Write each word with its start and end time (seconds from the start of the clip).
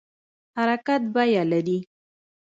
حرکت 0.57 1.01
بیه 1.13 1.41
لري 1.51 1.77